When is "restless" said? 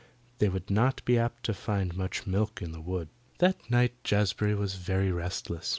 5.11-5.69